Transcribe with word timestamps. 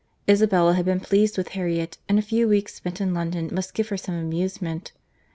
—Isabella 0.27 0.73
had 0.73 0.85
been 0.85 0.99
pleased 0.99 1.37
with 1.37 1.49
Harriet; 1.49 1.99
and 2.09 2.17
a 2.17 2.23
few 2.23 2.47
weeks 2.47 2.73
spent 2.73 2.99
in 2.99 3.13
London 3.13 3.49
must 3.51 3.75
give 3.75 3.89
her 3.89 3.97
some 3.97 4.15
amusement. 4.15 4.93